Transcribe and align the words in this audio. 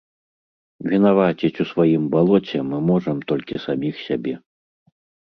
Вінаваціць 0.91 1.59
у 1.63 1.65
сваім 1.71 2.07
балоце 2.15 2.59
мы 2.69 2.77
можам 2.87 3.17
толькі 3.33 3.61
саміх 3.67 3.95
сябе. 4.07 4.33